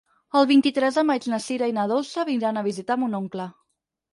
El 0.37 0.45
vint-i-tres 0.51 0.95
de 0.99 1.03
maig 1.09 1.27
na 1.33 1.39
Sira 1.49 1.69
i 1.73 1.75
na 1.79 1.85
Dolça 1.93 2.25
iran 2.39 2.59
a 2.63 2.67
visitar 2.71 2.99
mon 3.03 3.19
oncle. 3.23 3.47